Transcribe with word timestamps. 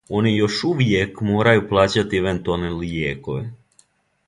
Они 0.19 0.29
још 0.31 0.55
увијек 0.69 1.21
морају 1.27 1.67
плаћати 1.73 2.19
евентуалне 2.21 2.73
лијекове. 2.81 3.45